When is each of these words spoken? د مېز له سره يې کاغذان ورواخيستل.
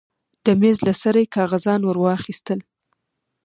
د 0.45 0.47
مېز 0.61 0.77
له 0.87 0.93
سره 1.01 1.17
يې 1.23 1.31
کاغذان 1.35 1.81
ورواخيستل. 1.83 2.59